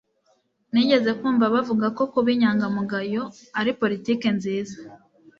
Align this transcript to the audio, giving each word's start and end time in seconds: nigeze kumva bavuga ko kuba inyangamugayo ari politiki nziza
nigeze 0.71 1.11
kumva 1.19 1.45
bavuga 1.55 1.87
ko 1.97 2.03
kuba 2.11 2.29
inyangamugayo 2.35 3.23
ari 3.59 3.71
politiki 3.81 4.27
nziza 4.37 4.77